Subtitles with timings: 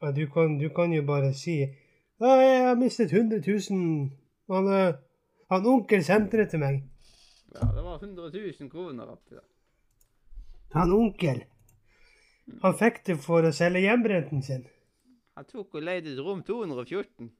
[0.00, 4.10] Du, kan, du kan jo bare si ja, 'Jeg har mistet 100 000.
[4.48, 4.94] Han, eh,
[5.50, 6.82] han onkel sendte det til meg.'
[7.54, 9.46] Ja, det var 100 000 kroner oppi der.
[10.72, 11.44] Han onkel.
[12.62, 14.66] Han fikk det for å selge hjemmebrenten sin.
[15.36, 17.30] Han tok og leide et rom 214.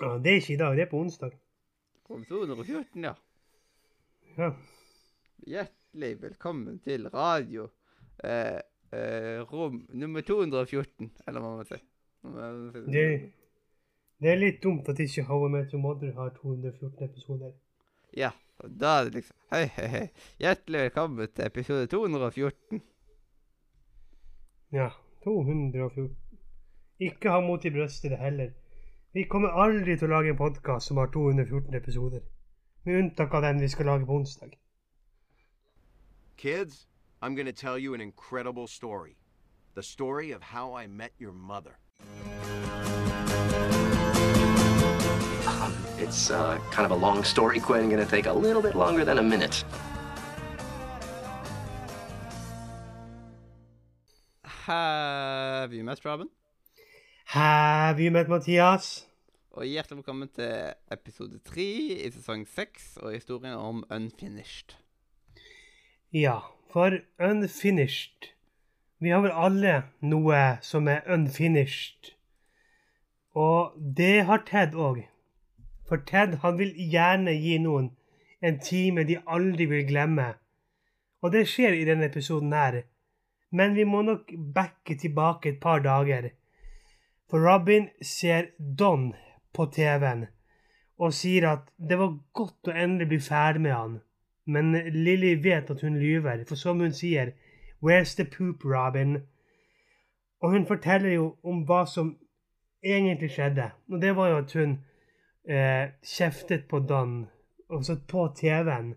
[0.00, 1.32] Ja, Det er ikke i dag, det er på onsdag.
[2.10, 3.14] Rom 214, ja.
[4.38, 4.52] Ja.
[5.46, 7.68] Hjertelig velkommen til radio.
[8.24, 8.60] Eh,
[8.92, 11.84] eh, rom nummer 214, eller hva man sier.
[12.92, 13.04] Det,
[14.20, 17.52] det er litt dumt at ikke How I Met Your Mother har 214 episoder.
[18.16, 20.06] Ja, og da er det liksom Hei, hei, hei.
[20.42, 22.80] Hjertelig velkommen til episode 214.
[24.72, 24.88] Ja,
[25.24, 26.16] 214.
[27.00, 28.50] Ikke ha mot i brøstet det heller.
[29.14, 32.20] Vi kommer aldri til å lage en podkast som har 214 episoder.
[32.84, 34.58] Med unntak av den vi skal lage på onsdag.
[36.36, 36.86] Kids,
[37.22, 39.16] I'm gonna to tell you an incredible story.
[39.78, 41.78] The story of how I met your mother.
[45.46, 47.88] Um, it's uh, kind of a long story, Quinn.
[47.88, 49.64] Going to take a little bit longer than a minute.
[54.42, 56.28] Have you met Robin?
[57.26, 59.06] Have you met Mathias?
[59.52, 61.68] Og hjertelig velkommen til episode tre
[62.02, 64.74] i sesong seks og historien om Unfinished.
[66.12, 66.40] Ja,
[66.72, 68.34] for unfinished
[68.98, 72.14] Vi har vel alle noe som er unfinished.
[73.38, 75.04] Og det har Ted òg.
[75.88, 77.92] For Ted han vil gjerne gi noen
[78.42, 80.32] en time de aldri vil glemme.
[81.22, 82.82] Og det skjer i denne episoden her.
[83.50, 86.30] Men vi må nok backe tilbake et par dager.
[87.30, 89.12] For Robin ser Don
[89.54, 90.26] på TV-en
[90.98, 93.98] og sier at det var godt å endelig bli ferdig med han.
[94.50, 97.34] Men Lily vet at hun lyver, for som hun sier
[97.82, 99.16] Where's the poop, Robin?
[100.40, 102.18] Og hun forteller jo om hva som
[102.84, 103.70] egentlig skjedde.
[103.90, 104.78] Og det var jo at hun
[105.48, 107.26] eh, kjeftet på Dan,
[107.70, 108.94] altså på TV-en,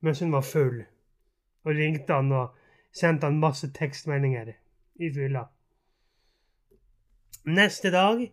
[0.00, 0.84] mens hun var full.
[1.64, 2.56] Og ringte han og
[2.92, 4.52] sendte han masse tekstmeldinger
[5.00, 5.44] i fylla.
[7.44, 8.32] Neste dag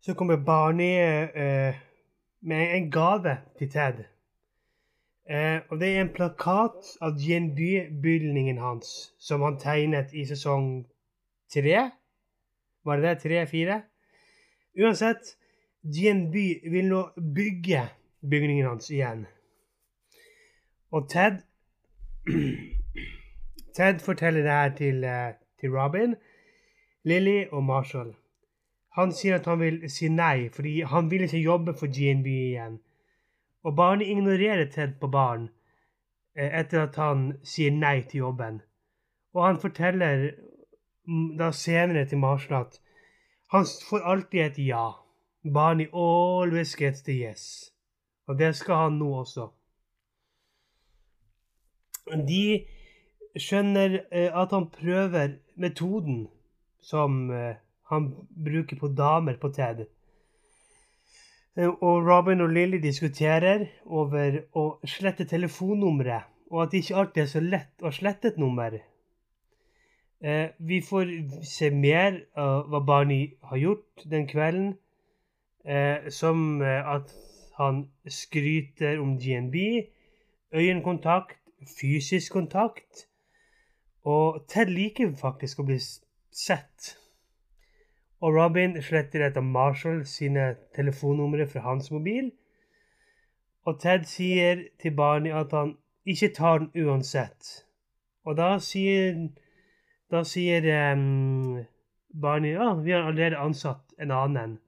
[0.00, 0.94] så kommer Barney
[1.34, 1.74] eh,
[2.40, 4.04] med en gave til Ted.
[5.30, 10.88] Eh, og det er en plakat av GNB-bygningen hans som han tegnet i sesong
[11.54, 11.84] tre.
[12.84, 13.20] Var det det?
[13.22, 13.76] Tre-fire?
[14.80, 15.36] Uansett,
[15.86, 16.34] GNB
[16.72, 17.04] vil nå
[17.36, 17.84] bygge
[18.26, 19.26] bygningen hans igjen.
[20.90, 21.38] Og Ted
[23.76, 26.14] Ted forteller det her til, eh, til Robin,
[27.04, 28.14] Lily og Marshall.
[28.98, 32.80] Han sier at han vil si nei, fordi han vil ikke jobbe for GNB igjen.
[33.62, 35.48] Og Barney ignorerer Ted på baren
[36.36, 38.62] eh, etter at han sier nei til jobben.
[39.34, 40.30] Og han forteller
[41.38, 42.80] da senere til Marshall at
[43.50, 44.88] han får alltid et ja.
[45.54, 47.72] Barney always gets the yes.
[48.26, 49.48] Og det skal han nå også.
[52.28, 52.66] De
[53.38, 56.28] skjønner eh, at han prøver metoden
[56.80, 57.56] som eh,
[57.90, 58.10] han
[58.44, 59.86] bruker på damer på TED.
[61.56, 67.22] Eh, og Robin og Lily diskuterer over å slette telefonnummeret, og at det ikke alltid
[67.22, 68.78] er så lett å slette et nummer.
[70.20, 71.10] Vi får
[71.48, 74.74] se mer av hva Barney har gjort den kvelden,
[76.12, 77.14] som at
[77.56, 79.56] han skryter om GNB,
[80.52, 81.38] øyekontakt,
[81.80, 83.06] fysisk kontakt.
[84.04, 86.94] Og Ted liker faktisk å bli sett.
[88.20, 92.30] Og Robin sletter etter Marshall sine telefonnumre fra hans mobil.
[93.64, 97.64] Og Ted sier til Barney at han ikke tar den uansett.
[98.24, 99.16] Og da sier,
[100.12, 101.62] da sier um,
[102.12, 104.58] Barney ja, vi har allerede ansatt en annen.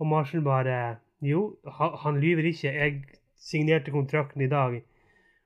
[0.00, 0.78] Og Marshall bare
[1.22, 1.56] jo,
[2.02, 2.72] han lyver ikke.
[2.72, 3.02] Jeg
[3.36, 4.80] signerte kontrakten i dag.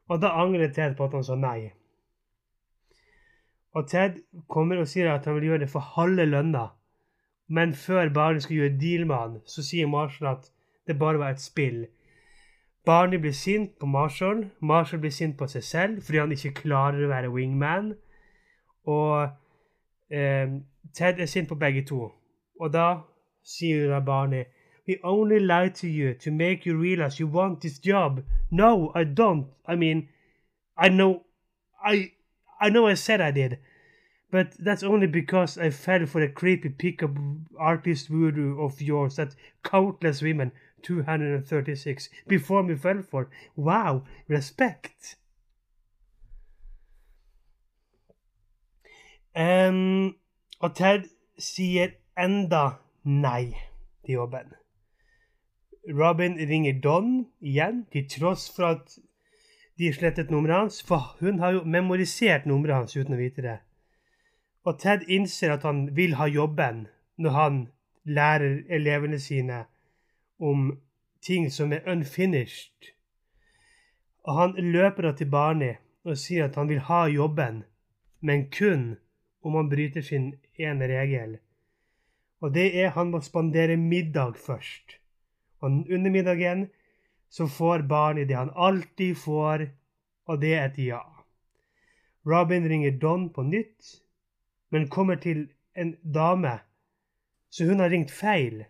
[0.08, 1.72] Og da angrer Ted på at han sa nei.
[3.76, 6.70] Og Ted kommer og sier at han vil gjøre det for halve lønna.
[7.48, 10.50] Men før Barney skal gjøre deal med han, så sier Marshall at
[10.86, 11.86] det bare var et spill.
[12.86, 14.50] Barney blir sint på Marshall.
[14.60, 17.94] Marshall blir sint på seg selv fordi han ikke klarer å være wingman.
[18.86, 19.28] Og
[20.10, 20.58] eh,
[20.94, 22.12] Ted er sint på begge to.
[22.60, 23.00] Og da
[23.42, 24.44] sier da Barney
[24.86, 28.22] We only lied to you to make you realize you want this job.
[28.50, 29.46] No, I don't.
[29.66, 30.08] I mean,
[30.78, 31.24] I know,
[31.84, 32.12] I,
[32.60, 33.58] I know I said I did.
[34.30, 37.16] But that's only because I fell for the creepy pickup
[37.58, 40.52] artist voodoo of yours that countless women,
[40.82, 43.30] 236, before me fell for.
[43.54, 45.16] Wow, respect.
[49.36, 50.16] Um,
[50.60, 53.52] og Ted sier enda nei
[54.06, 54.54] til jobben.
[55.92, 58.96] Robin ringer Don igjen, til tross for at
[59.78, 63.58] de slettet nummeret hans, for hun har jo memorisert nummeret hans uten å vite det.
[64.66, 66.86] Og Ted innser at han vil ha jobben
[67.22, 67.58] når han
[68.04, 69.64] lærer elevene sine
[70.42, 70.72] om
[71.22, 72.92] ting som er unfinished.
[74.26, 75.76] Og han løper da til Barney
[76.06, 77.64] og sier at han vil ha jobben,
[78.20, 78.96] men kun
[79.42, 81.38] om han bryter sin ene regel.
[82.42, 84.98] Og det er han må spandere middag først.
[85.62, 86.66] Og under middagen
[87.30, 89.68] så får Barney det han alltid får,
[90.26, 91.02] og det er et ja.
[92.26, 94.02] Robin ringer Don på nytt,
[94.76, 95.46] men kommer til
[95.76, 96.58] en dame,
[97.50, 98.64] så hun har ringt feil.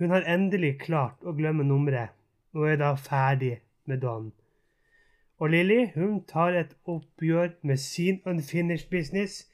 [0.00, 2.16] Hun har endelig klart å glemme nummeret,
[2.56, 4.32] og er da ferdig med Don.
[5.42, 9.44] Og Lilly hun tar et oppgjør med sin unfinished business,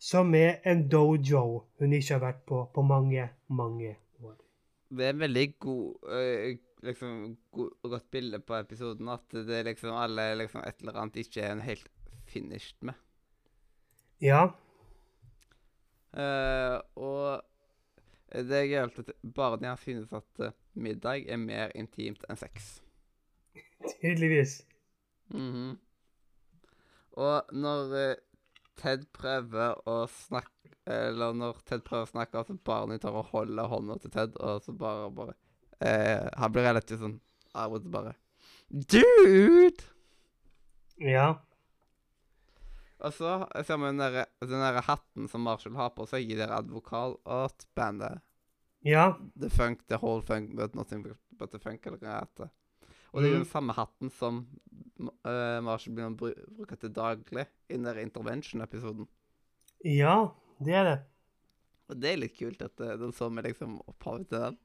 [0.00, 4.36] som er en dojo hun ikke har vært på på mange, mange år.
[4.88, 9.08] Det er en veldig god øh, liksom, god, godt bilde på episoden.
[9.08, 11.90] At det liksom alle liksom et eller annet ikke er helt
[12.28, 12.94] finished med.
[14.20, 14.46] Ja,
[16.16, 17.42] Eh, og
[18.32, 22.80] det er gøyalt at Barney har synes at eh, middag er mer intimt enn sex.
[24.00, 24.62] tydeligvis.
[25.28, 25.76] Mhm.
[27.16, 28.16] Og når eh,
[28.76, 30.52] Ted prøver å snakke
[30.86, 34.60] Eller når Ted prøver å snakke, så barnet tar og holder hånda til Ted, og
[34.62, 35.34] så bare bare
[35.80, 37.16] eh, Han blir relativt sånn
[37.56, 38.12] av og til bare
[38.68, 39.88] Dude!
[41.00, 41.38] Ja.
[43.04, 43.30] Og så
[43.66, 48.22] ser vi den der, der hatten som Marshall har på seg i det advokatbandet.
[48.86, 49.10] Ja.
[49.38, 52.50] The funk, the whole funk, but nothing but, the funk, eller hva det heter.
[53.12, 53.44] Og det er jo Mm.
[53.44, 54.38] den samme hatten som
[55.00, 59.06] uh, Marshall begynner å bru bruke til daglig i den der Intervention-episoden.
[59.84, 60.96] Ja, det er det.
[61.88, 64.58] Og det er litt kult at uh, den så med liksom opphavet til den.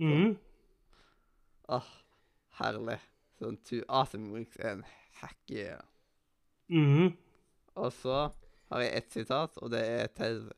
[0.00, 0.36] Mhm.
[1.68, 1.86] Åh,
[2.60, 2.98] herlig.
[3.40, 4.84] Sånn two awesome weeks and
[5.20, 5.80] heck yeah.
[6.68, 7.16] Mhm.
[7.74, 8.30] Og så
[8.72, 10.52] har jeg ett sitat, og det er til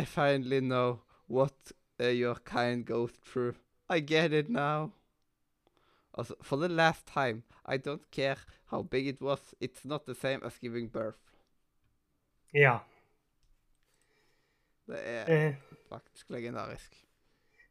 [0.00, 0.98] I finally know
[1.30, 3.54] what uh, your kind goes through.
[3.90, 4.90] I get it now.
[6.18, 8.36] Altså, for the last time, I don't care
[8.66, 11.18] how big it was, it's not the same as giving birth.
[12.54, 12.78] Ja.
[14.86, 15.54] Det er Eh,
[15.88, 17.04] faktisk legendarisk.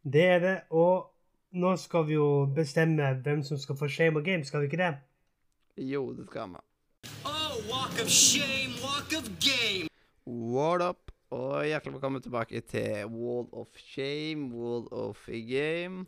[0.04, 0.62] det er det.
[0.70, 1.14] Og
[1.52, 4.78] nå skal vi jo bestemme hvem som skal få shame og game, skal vi ikke
[4.78, 4.98] det?
[5.78, 6.56] Jo, det skal vi.
[7.26, 9.88] Oh, walk of shame, walk of game.
[10.26, 11.12] What up?
[11.32, 16.06] Og hjertelig velkommen tilbake til Wall of Shame, Wall of Game.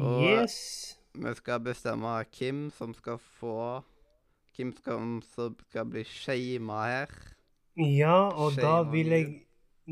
[0.00, 0.98] Og- Yes.
[1.14, 3.82] Vi skal bestemme hvem som skal få
[4.56, 7.06] Hvem skal, som skal bli shama her.
[7.76, 9.40] Ja, og da Shame vil jeg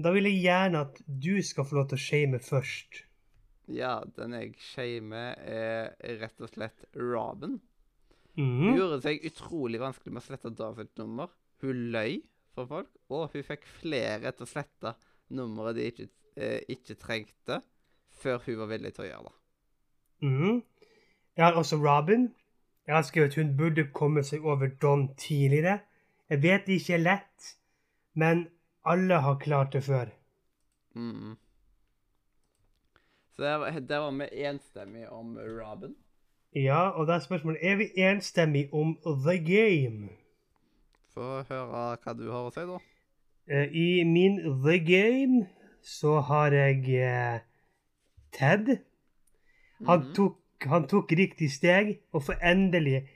[0.04, 3.02] Da vil jeg gjerne at du skal få lov til å shame først.
[3.69, 5.90] Ja, den jeg shamer, er
[6.20, 7.60] rett og slett Robin.
[8.37, 8.77] Hun Mhm.
[8.77, 11.29] gjorde seg utrolig vanskelig med å slette Davids nummer.
[11.61, 12.23] Hun løy
[12.55, 14.94] for folk, og hun fikk flere til å slette
[15.31, 17.62] nummeret de ikke, eh, ikke trengte,
[18.11, 19.32] før hun var villig til å gjøre det.
[20.23, 20.62] Mm.
[21.37, 22.35] Jeg har også Robin.
[22.87, 25.81] Jeg har skrevet at hun burde komme seg over Don tidligere.
[26.31, 27.56] Jeg vet det ikke er lett,
[28.15, 28.49] men
[28.85, 30.11] alle har klart det før.
[30.97, 31.37] Mm.
[33.37, 35.95] Så der, var- der var vi enstemmige om Robin.
[36.54, 40.09] Ja, og da er spørsmålet er vi enstemmige om The Game.
[41.14, 41.66] Få høre
[42.02, 42.78] hva du har å si, da.
[43.50, 45.47] Eh, I min The Game
[45.83, 47.40] så har jeg eh,
[48.33, 48.76] Ted.
[49.87, 50.14] Han, Mhm.
[50.14, 53.09] tok, han tok riktig steg og får endelig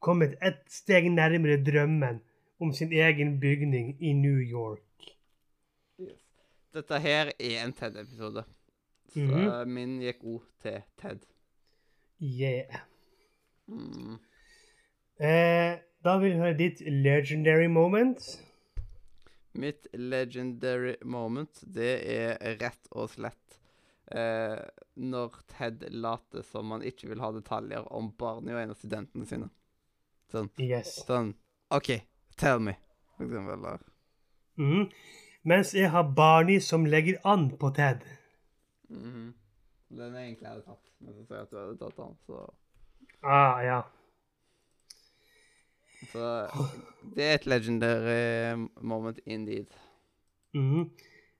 [0.00, 2.20] kommet ett steg nærmere drømmen
[2.60, 4.82] om sin egen bygning i New York.
[6.74, 8.44] Dette her er en Ted-episode.
[9.08, 9.68] Så Mhm.
[9.72, 11.18] min gikk òg til Ted.
[12.18, 12.80] Yeah.
[13.68, 14.18] Mm.
[15.18, 18.22] Eh, da vil jeg høre ditt legendary moment.
[19.58, 23.58] Mitt legendary moment, det er rett og slett
[24.14, 24.58] eh,
[24.94, 29.26] når Ted later som han ikke vil ha detaljer om barnet og en av studentene
[29.26, 29.50] sine.
[30.30, 30.50] Sånn.
[30.60, 30.98] Yes.
[31.08, 31.32] sånn
[31.74, 31.94] OK,
[32.36, 32.76] tell me.
[33.18, 33.82] Eller.
[34.60, 34.86] mm.
[35.48, 38.04] Mens jeg har Barney som legger an på Ted.
[38.88, 39.34] Mhm.
[39.88, 42.16] Den er egentlig jeg hadde tatt, men så sier jeg at du hadde tatt den,
[42.26, 42.40] så
[43.24, 43.78] Ah, ja.
[46.12, 46.24] Så
[47.16, 49.72] det er et legendary moment indeed.
[50.54, 50.90] Mhm.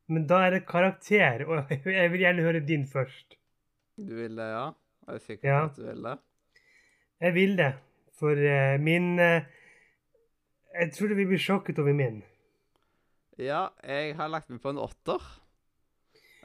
[0.09, 3.37] Men da er det karakter, og jeg vil gjerne høre din først.
[3.99, 4.71] Du vil det, ja?
[5.09, 5.65] Er du sikker på Ja.
[5.69, 6.17] at du vil det?
[7.21, 7.73] Jeg vil det,
[8.19, 9.43] for uh, min uh,
[10.79, 12.23] Jeg tror du vil bli sjokket over min.
[13.39, 15.23] Ja, jeg har lagt meg på en åtter.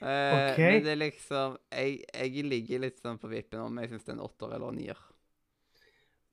[0.03, 0.71] Eh, okay.
[0.73, 4.11] Men det er liksom jeg, jeg ligger litt sånn på vippen om jeg syns det
[4.11, 4.99] er en åtter eller en nier.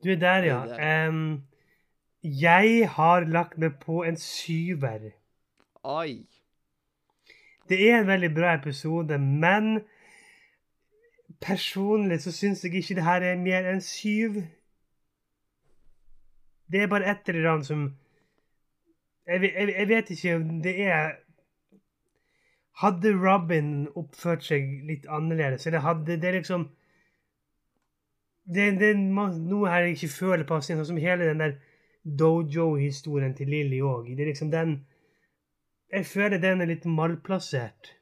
[0.03, 0.59] Du er der, ja.
[0.65, 1.09] Er der.
[1.13, 1.23] Um,
[2.25, 5.13] jeg har lagt meg på en syver.
[5.87, 6.27] Oi.
[7.71, 9.85] Det er en veldig bra episode, men
[11.41, 14.43] personlig så syns jeg ikke det her er mer enn syv.
[16.71, 17.87] Det er bare et eller annet som
[19.27, 21.13] jeg, jeg, jeg vet ikke om det er
[22.81, 26.71] Hadde Robin oppført seg litt annerledes, eller hadde det liksom
[28.51, 31.59] Det, det er noe her jeg ikke føler passer inn, sånn som hele den der
[32.03, 34.09] dojo-historien til Lilly òg.
[34.17, 34.81] Det er liksom den
[35.93, 37.93] Jeg føler den er litt malplassert.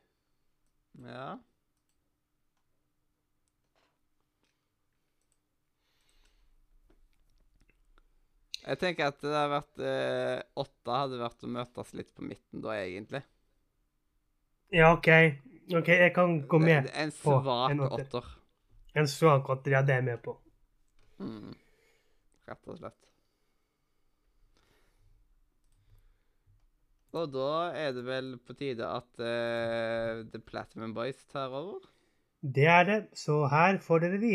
[1.03, 1.39] Ja.
[8.69, 12.61] Jeg tenker at det hadde vært eh, åtte hadde vært å møtes litt på midten
[12.65, 13.23] da, egentlig.
[14.73, 15.09] Ja, OK.
[15.75, 17.35] Ok, Jeg kan gå med en, En på
[17.71, 18.05] en åtter.
[18.05, 18.31] åtter.
[18.97, 19.73] En svak åtter.
[19.77, 20.37] Ja, det er jeg med på.
[21.19, 21.55] Mm.
[22.49, 23.05] Rett og slett.
[27.17, 31.81] Og da er det vel på tide at uh, The Platinum Boys tar over?
[32.43, 32.99] Det er det.
[33.17, 34.35] Så her får dere de.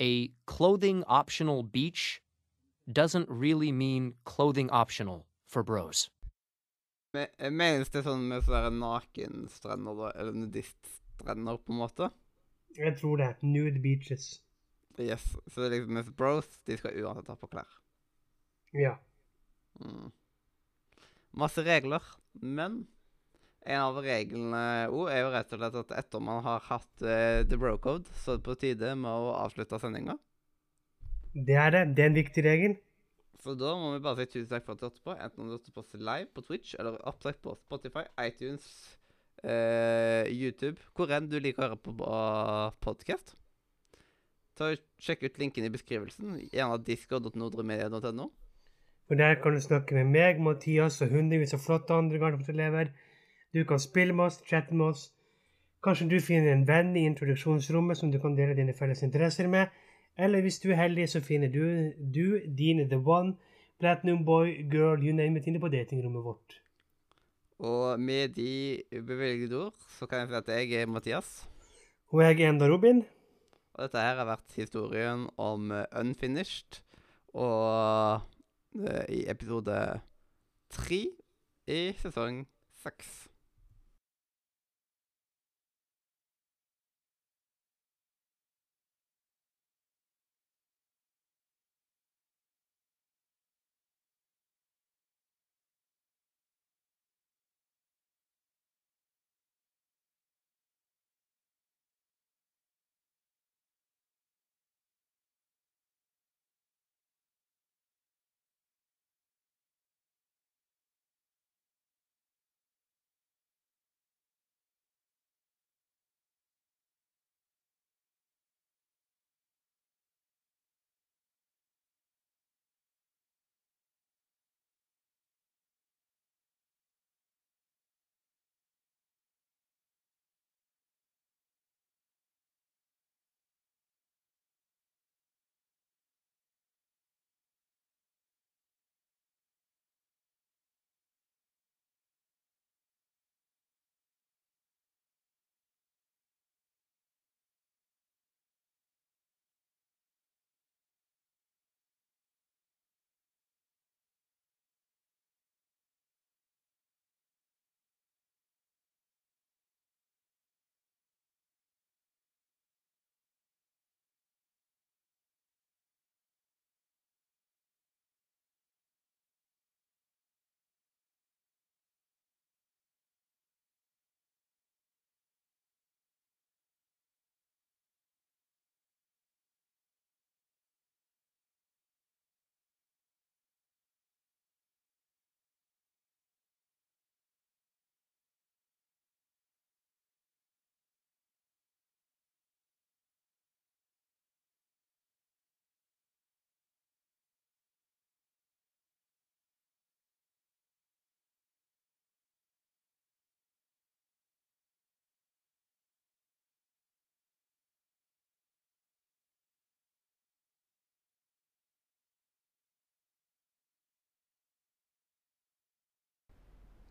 [0.00, 2.22] A clothing optional beach
[2.86, 6.10] doesn't really mean clothing optional for bros.
[7.14, 10.12] Eh, Menes det sånn med sånne nakenstrender, da?
[10.16, 12.08] Eller nudiststrender, på en måte?
[12.76, 13.34] Jeg tror det.
[13.44, 14.40] Nude beaches.
[14.98, 15.24] Yes.
[15.48, 17.68] Så det er liksom mens bros, de skal uansett ha på klær.
[18.72, 18.96] Ja.
[19.80, 20.08] Mm.
[21.36, 22.86] Masse regler, men
[23.64, 27.42] en av reglene o, er jo rett og slett at etter man har hatt uh,
[27.46, 30.16] The Bro Code, så er det på tide med å avslutte sendinga.
[31.32, 31.84] Det er det.
[31.96, 32.74] Det er en viktig regel.
[33.42, 35.48] Så da må vi bare si tusen takk for at du hørte på, enten om
[35.50, 38.66] du hørte på oss live på Twitch eller opptak på Spotify, iTunes,
[39.42, 41.96] uh, YouTube, hvor enn du liker å høre på
[42.84, 43.34] podkast.
[45.02, 46.36] Sjekk ut linken i beskrivelsen.
[46.52, 48.28] Gjerne disco.nordremedia.no.
[49.10, 52.92] Og der kan du snakke med meg, Mathias og hundrevis av flotte andre gardermoelever.
[53.54, 55.10] Du kan spille med oss, chatte med oss.
[55.84, 59.72] Kanskje du finner en venn i introduksjonsrommet som du kan dele dine felles interesser med.
[60.16, 63.34] Eller hvis du er heldig, så finner du, du dine The One,
[63.80, 66.60] Platinum Boy, Girl, you name it, inne på datingrommet vårt.
[67.58, 71.48] Og med de bevilgede ord så kan jeg si at jeg er Mathias.
[72.08, 73.04] Og jeg er Enda Robin.
[73.74, 76.80] Og dette her har vært historien om eh, Unfinished.
[77.34, 78.20] Og
[78.80, 80.00] eh, i episode
[80.70, 81.02] tre
[81.66, 82.46] i sesong
[82.82, 83.31] seks.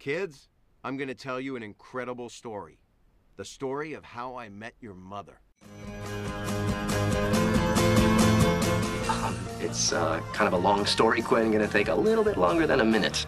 [0.01, 0.49] Kids,
[0.83, 2.79] I'm going to tell you an incredible story.
[3.37, 5.39] The story of how I met your mother.
[9.07, 11.51] Um, it's uh, kind of a long story, Quinn.
[11.51, 13.27] Gonna take a little bit longer than a minute.